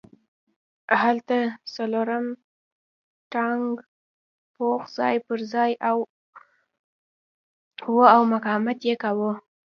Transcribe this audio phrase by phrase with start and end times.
[1.01, 1.37] هلته
[1.75, 2.25] څلورم
[3.31, 3.71] ټانک
[4.53, 5.71] پوځ ځای پرځای
[7.93, 9.31] و او مقاومت یې کاوه